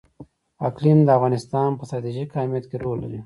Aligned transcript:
اقلیم 0.67 0.99
د 1.03 1.09
افغانستان 1.17 1.69
په 1.79 1.83
ستراتیژیک 1.89 2.29
اهمیت 2.39 2.65
کې 2.69 2.77
رول 2.83 2.97
لري. 3.03 3.19